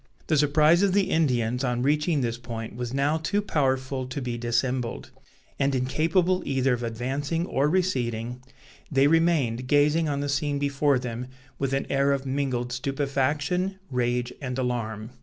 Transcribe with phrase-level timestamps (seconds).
[0.25, 4.35] The surprise of the Indians on reaching this point was now too powerful to be
[4.35, 5.11] dissembled;
[5.59, 8.41] and incapable either of advancing or receding,
[8.91, 11.27] they remained gazing on the scene before them
[11.59, 15.11] with an air of mingled stupefaction, rage, and alarm.